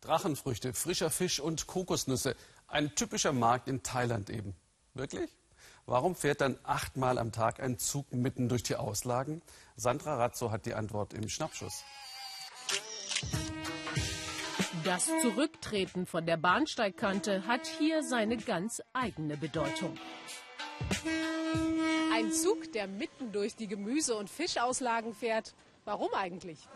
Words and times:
Drachenfrüchte, 0.00 0.72
frischer 0.72 1.10
Fisch 1.10 1.40
und 1.40 1.66
Kokosnüsse. 1.66 2.34
Ein 2.68 2.94
typischer 2.94 3.32
Markt 3.32 3.68
in 3.68 3.82
Thailand 3.82 4.30
eben. 4.30 4.54
Wirklich? 4.94 5.30
Warum 5.86 6.14
fährt 6.14 6.40
dann 6.40 6.58
achtmal 6.62 7.18
am 7.18 7.32
Tag 7.32 7.60
ein 7.60 7.78
Zug 7.78 8.12
mitten 8.12 8.48
durch 8.48 8.62
die 8.62 8.76
Auslagen? 8.76 9.42
Sandra 9.76 10.16
Razzo 10.16 10.50
hat 10.50 10.66
die 10.66 10.74
Antwort 10.74 11.12
im 11.12 11.28
Schnappschuss. 11.28 11.84
Das 14.84 15.10
Zurücktreten 15.20 16.06
von 16.06 16.24
der 16.24 16.36
Bahnsteigkante 16.36 17.46
hat 17.46 17.66
hier 17.66 18.02
seine 18.02 18.36
ganz 18.38 18.82
eigene 18.92 19.36
Bedeutung. 19.36 19.98
Ein 22.14 22.32
Zug, 22.32 22.72
der 22.72 22.86
mitten 22.86 23.32
durch 23.32 23.56
die 23.56 23.66
Gemüse- 23.66 24.16
und 24.16 24.30
Fischauslagen 24.30 25.14
fährt. 25.14 25.54
Warum 25.84 26.14
eigentlich? 26.14 26.68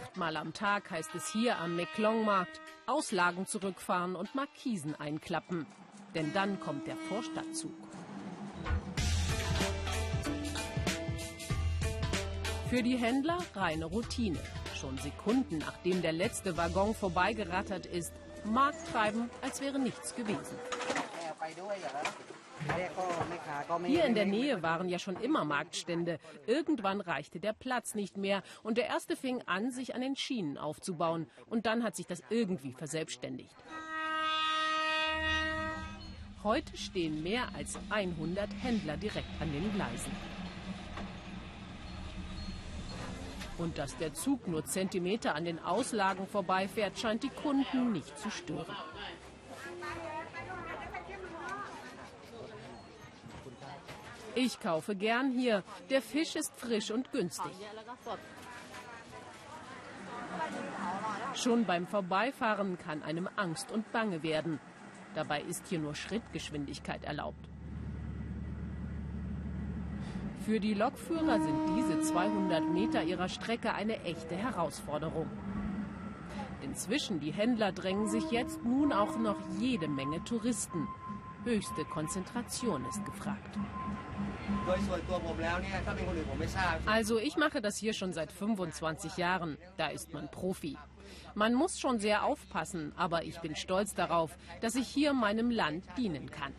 Achtmal 0.00 0.36
am 0.36 0.52
Tag 0.52 0.90
heißt 0.90 1.14
es 1.16 1.32
hier 1.32 1.58
am 1.58 1.74
Meklong-Markt, 1.74 2.60
Auslagen 2.86 3.46
zurückfahren 3.46 4.14
und 4.14 4.34
Markisen 4.34 4.94
einklappen. 4.94 5.66
Denn 6.14 6.32
dann 6.32 6.60
kommt 6.60 6.86
der 6.86 6.96
Vorstadtzug. 6.96 7.72
Für 12.70 12.82
die 12.82 12.96
Händler 12.96 13.38
reine 13.54 13.86
Routine. 13.86 14.38
Schon 14.74 14.96
Sekunden 14.98 15.58
nachdem 15.58 16.00
der 16.02 16.12
letzte 16.12 16.56
Waggon 16.56 16.94
vorbeigerattert 16.94 17.86
ist, 17.86 18.12
Markt 18.44 18.86
treiben, 18.92 19.28
als 19.42 19.60
wäre 19.60 19.78
nichts 19.78 20.14
gewesen. 20.14 20.56
Hier 23.84 24.04
in 24.04 24.14
der 24.14 24.26
Nähe 24.26 24.62
waren 24.62 24.88
ja 24.88 24.98
schon 24.98 25.16
immer 25.16 25.44
Marktstände. 25.44 26.18
Irgendwann 26.46 27.00
reichte 27.00 27.40
der 27.40 27.52
Platz 27.52 27.94
nicht 27.94 28.16
mehr 28.16 28.42
und 28.62 28.78
der 28.78 28.86
erste 28.86 29.16
fing 29.16 29.42
an, 29.46 29.70
sich 29.70 29.94
an 29.94 30.00
den 30.00 30.16
Schienen 30.16 30.58
aufzubauen. 30.58 31.26
Und 31.46 31.66
dann 31.66 31.82
hat 31.82 31.96
sich 31.96 32.06
das 32.06 32.22
irgendwie 32.30 32.72
verselbstständigt. 32.72 33.54
Heute 36.44 36.76
stehen 36.76 37.22
mehr 37.22 37.48
als 37.56 37.78
100 37.90 38.48
Händler 38.62 38.96
direkt 38.96 39.28
an 39.40 39.52
den 39.52 39.72
Gleisen. 39.74 40.12
Und 43.58 43.76
dass 43.76 43.96
der 43.96 44.14
Zug 44.14 44.46
nur 44.46 44.64
Zentimeter 44.64 45.34
an 45.34 45.44
den 45.44 45.58
Auslagen 45.58 46.28
vorbeifährt, 46.28 46.96
scheint 46.96 47.24
die 47.24 47.28
Kunden 47.28 47.92
nicht 47.92 48.16
zu 48.16 48.30
stören. 48.30 48.76
Ich 54.34 54.60
kaufe 54.60 54.94
gern 54.94 55.30
hier. 55.30 55.62
Der 55.90 56.02
Fisch 56.02 56.36
ist 56.36 56.52
frisch 56.56 56.90
und 56.90 57.10
günstig. 57.12 57.52
Schon 61.34 61.64
beim 61.64 61.86
Vorbeifahren 61.86 62.78
kann 62.78 63.02
einem 63.02 63.28
Angst 63.36 63.70
und 63.70 63.90
Bange 63.92 64.22
werden. 64.22 64.60
Dabei 65.14 65.42
ist 65.42 65.66
hier 65.68 65.78
nur 65.78 65.94
Schrittgeschwindigkeit 65.94 67.04
erlaubt. 67.04 67.48
Für 70.44 70.60
die 70.60 70.74
Lokführer 70.74 71.40
sind 71.40 71.76
diese 71.76 72.00
200 72.00 72.64
Meter 72.70 73.02
ihrer 73.02 73.28
Strecke 73.28 73.74
eine 73.74 74.02
echte 74.04 74.34
Herausforderung. 74.34 75.28
Denn 76.62 76.74
zwischen 76.74 77.20
die 77.20 77.32
Händler 77.32 77.72
drängen 77.72 78.08
sich 78.08 78.30
jetzt 78.30 78.64
nun 78.64 78.92
auch 78.92 79.18
noch 79.18 79.36
jede 79.58 79.88
Menge 79.88 80.24
Touristen. 80.24 80.88
Höchste 81.44 81.84
Konzentration 81.84 82.84
ist 82.86 83.04
gefragt. 83.04 83.56
Also 86.86 87.18
ich 87.18 87.36
mache 87.36 87.60
das 87.60 87.76
hier 87.76 87.92
schon 87.92 88.12
seit 88.12 88.32
25 88.32 89.16
Jahren. 89.16 89.56
Da 89.76 89.88
ist 89.88 90.12
man 90.12 90.30
Profi. 90.30 90.76
Man 91.34 91.54
muss 91.54 91.78
schon 91.78 92.00
sehr 92.00 92.24
aufpassen, 92.24 92.92
aber 92.96 93.22
ich 93.22 93.40
bin 93.40 93.54
stolz 93.54 93.94
darauf, 93.94 94.36
dass 94.60 94.74
ich 94.74 94.88
hier 94.88 95.12
meinem 95.12 95.50
Land 95.50 95.84
dienen 95.96 96.30
kann. 96.30 96.52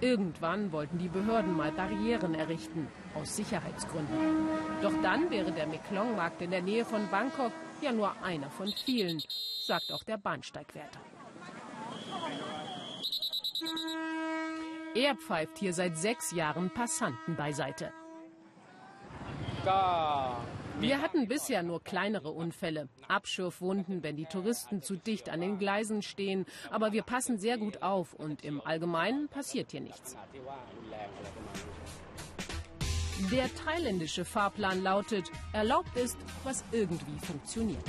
Irgendwann 0.00 0.72
wollten 0.72 0.98
die 0.98 1.08
Behörden 1.08 1.56
mal 1.56 1.72
Barrieren 1.72 2.34
errichten, 2.34 2.86
aus 3.14 3.34
Sicherheitsgründen. 3.34 4.16
Doch 4.82 4.92
dann 5.02 5.30
wäre 5.30 5.52
der 5.52 5.66
Meklong-Markt 5.66 6.42
in 6.42 6.50
der 6.50 6.62
Nähe 6.62 6.84
von 6.84 7.08
Bangkok 7.08 7.52
ja 7.82 7.92
nur 7.92 8.12
einer 8.22 8.50
von 8.50 8.68
vielen, 8.68 9.22
sagt 9.64 9.92
auch 9.92 10.04
der 10.04 10.18
Bahnsteigwärter. 10.18 11.00
Er 14.94 15.14
pfeift 15.14 15.58
hier 15.58 15.74
seit 15.74 15.96
sechs 15.98 16.32
Jahren 16.32 16.70
Passanten 16.70 17.36
beiseite. 17.36 17.92
Wir 20.78 21.00
hatten 21.00 21.26
bisher 21.26 21.62
nur 21.62 21.82
kleinere 21.82 22.30
Unfälle, 22.30 22.88
Abschürfwunden, 23.08 24.02
wenn 24.02 24.16
die 24.16 24.26
Touristen 24.26 24.82
zu 24.82 24.96
dicht 24.96 25.28
an 25.28 25.40
den 25.40 25.58
Gleisen 25.58 26.02
stehen. 26.02 26.46
Aber 26.70 26.92
wir 26.92 27.02
passen 27.02 27.38
sehr 27.38 27.58
gut 27.58 27.82
auf 27.82 28.14
und 28.14 28.44
im 28.44 28.60
Allgemeinen 28.60 29.28
passiert 29.28 29.70
hier 29.70 29.80
nichts. 29.80 30.16
Der 33.18 33.48
thailändische 33.54 34.26
Fahrplan 34.26 34.82
lautet, 34.82 35.30
erlaubt 35.54 35.96
ist, 35.96 36.18
was 36.44 36.62
irgendwie 36.70 37.18
funktioniert. 37.24 37.82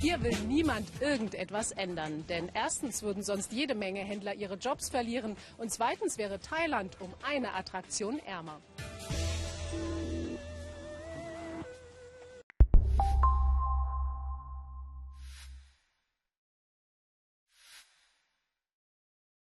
Hier 0.00 0.22
will 0.22 0.36
niemand 0.46 0.88
irgendetwas 1.00 1.72
ändern, 1.72 2.24
denn 2.28 2.48
erstens 2.54 3.02
würden 3.02 3.24
sonst 3.24 3.52
jede 3.52 3.74
Menge 3.74 4.00
Händler 4.00 4.34
ihre 4.34 4.54
Jobs 4.54 4.90
verlieren 4.90 5.36
und 5.58 5.72
zweitens 5.72 6.18
wäre 6.18 6.38
Thailand 6.38 7.00
um 7.00 7.12
eine 7.28 7.52
Attraktion 7.54 8.20
ärmer. 8.20 8.60